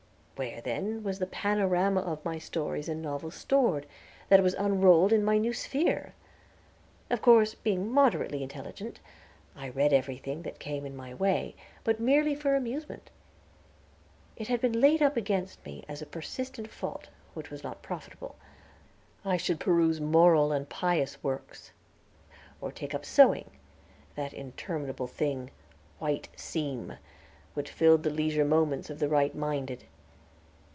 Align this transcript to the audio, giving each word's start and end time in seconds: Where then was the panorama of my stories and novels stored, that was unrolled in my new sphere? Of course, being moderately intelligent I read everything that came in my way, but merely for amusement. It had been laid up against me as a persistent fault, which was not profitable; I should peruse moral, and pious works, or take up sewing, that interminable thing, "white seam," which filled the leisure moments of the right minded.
Where 0.37 0.59
then 0.61 1.03
was 1.03 1.19
the 1.19 1.27
panorama 1.27 2.01
of 2.01 2.25
my 2.25 2.39
stories 2.39 2.89
and 2.89 2.99
novels 2.99 3.35
stored, 3.35 3.85
that 4.29 4.41
was 4.41 4.55
unrolled 4.55 5.13
in 5.13 5.23
my 5.23 5.37
new 5.37 5.53
sphere? 5.53 6.15
Of 7.11 7.21
course, 7.21 7.53
being 7.53 7.91
moderately 7.91 8.41
intelligent 8.41 8.99
I 9.55 9.69
read 9.69 9.93
everything 9.93 10.41
that 10.41 10.57
came 10.57 10.83
in 10.83 10.95
my 10.95 11.13
way, 11.13 11.55
but 11.83 11.99
merely 11.99 12.33
for 12.33 12.55
amusement. 12.55 13.11
It 14.35 14.47
had 14.47 14.59
been 14.61 14.81
laid 14.81 14.99
up 15.03 15.15
against 15.15 15.63
me 15.63 15.85
as 15.87 16.01
a 16.01 16.07
persistent 16.07 16.71
fault, 16.71 17.09
which 17.35 17.51
was 17.51 17.63
not 17.63 17.83
profitable; 17.83 18.35
I 19.23 19.37
should 19.37 19.59
peruse 19.59 20.01
moral, 20.01 20.51
and 20.51 20.67
pious 20.67 21.23
works, 21.23 21.69
or 22.59 22.71
take 22.71 22.95
up 22.95 23.05
sewing, 23.05 23.51
that 24.15 24.33
interminable 24.33 25.05
thing, 25.05 25.51
"white 25.99 26.29
seam," 26.35 26.97
which 27.53 27.69
filled 27.69 28.01
the 28.01 28.09
leisure 28.09 28.43
moments 28.43 28.89
of 28.89 28.97
the 28.97 29.07
right 29.07 29.35
minded. 29.35 29.83